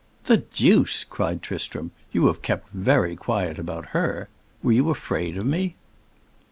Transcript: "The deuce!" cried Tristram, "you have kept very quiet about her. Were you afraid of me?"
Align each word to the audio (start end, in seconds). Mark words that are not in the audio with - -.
"The 0.23 0.37
deuce!" 0.37 1.03
cried 1.03 1.43
Tristram, 1.43 1.91
"you 2.11 2.25
have 2.25 2.41
kept 2.41 2.71
very 2.71 3.15
quiet 3.15 3.59
about 3.59 3.89
her. 3.93 4.29
Were 4.63 4.71
you 4.71 4.89
afraid 4.89 5.37
of 5.37 5.45
me?" 5.45 5.75